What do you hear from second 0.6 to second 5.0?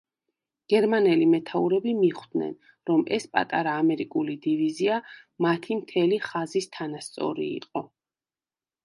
გერმანელი მეთაურები მიხვდნენ, რომ ეს პატარა ამერიკული დივიზია